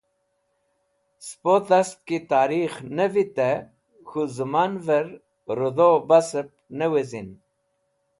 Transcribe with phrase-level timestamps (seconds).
[1.27, 3.65] Spo dhast ki tarikh ne vetẽ
[4.07, 5.07] k̃hũ zẽmanvẽr
[5.59, 7.29] redho basẽb ne wezin.